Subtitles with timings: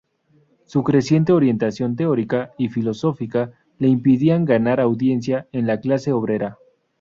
[0.65, 6.57] Su creciente orientación teórica y filosófica le impedían ganar audiencia en la clase obrera.